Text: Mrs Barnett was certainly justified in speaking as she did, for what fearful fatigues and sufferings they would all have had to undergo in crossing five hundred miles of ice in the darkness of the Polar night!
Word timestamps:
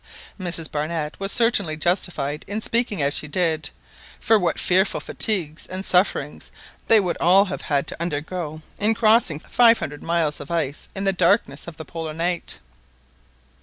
Mrs 0.39 0.71
Barnett 0.71 1.19
was 1.19 1.31
certainly 1.31 1.77
justified 1.77 2.43
in 2.47 2.59
speaking 2.59 3.03
as 3.03 3.13
she 3.13 3.27
did, 3.27 3.69
for 4.19 4.39
what 4.39 4.59
fearful 4.59 4.99
fatigues 4.99 5.67
and 5.67 5.85
sufferings 5.85 6.51
they 6.87 6.99
would 6.99 7.17
all 7.21 7.45
have 7.45 7.61
had 7.61 7.85
to 7.85 8.01
undergo 8.01 8.63
in 8.79 8.95
crossing 8.95 9.37
five 9.37 9.77
hundred 9.77 10.01
miles 10.01 10.39
of 10.39 10.49
ice 10.49 10.89
in 10.95 11.03
the 11.03 11.13
darkness 11.13 11.67
of 11.67 11.77
the 11.77 11.85
Polar 11.85 12.15
night! 12.15 12.57